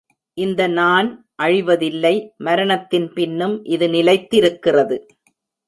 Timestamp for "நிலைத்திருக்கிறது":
3.87-4.97